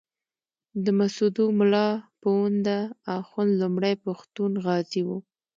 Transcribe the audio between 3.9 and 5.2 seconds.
پښتون غازي وو.